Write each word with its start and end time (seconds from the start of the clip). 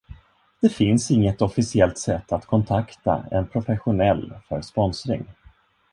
Det 0.61 0.69
finns 0.69 1.11
inget 1.11 1.41
officiellt 1.41 1.97
sätt 1.97 2.31
att 2.31 2.45
kontakta 2.45 3.25
en 3.31 3.47
professionell 3.47 4.33
för 4.49 4.61
sponsring. 4.61 5.25